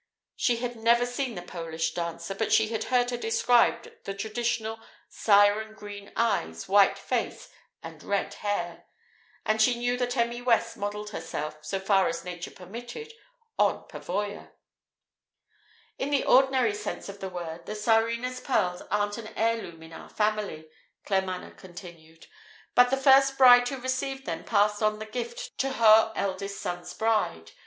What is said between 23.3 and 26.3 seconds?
bride who received them passed on the gift to her